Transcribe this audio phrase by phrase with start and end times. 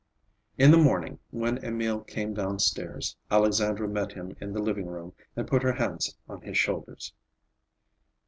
[0.57, 5.13] In the morning, when Emil came down stairs, Alexandra met him in the sitting room
[5.35, 7.13] and put her hands on his shoulders.